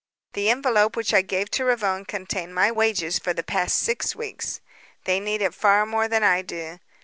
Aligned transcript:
The 0.33 0.49
envelope 0.49 0.95
which 0.95 1.13
I 1.13 1.21
gave 1.21 1.51
to 1.51 1.63
Ravone 1.63 2.05
contained 2.05 2.55
my 2.55 2.71
wages 2.71 3.19
for 3.19 3.33
the 3.35 3.43
past 3.43 3.77
six 3.77 4.15
weeks. 4.15 4.59
They 5.03 5.19
need 5.19 5.43
it 5.43 5.53
far 5.53 5.85
more 5.85 6.07
than 6.07 6.23
I 6.23 6.41
do. 6.41 6.79